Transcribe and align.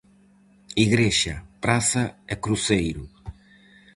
Igrexa, 0.85 1.35
praza 1.63 2.03
e 2.33 2.35
cruceiro. 2.43 3.03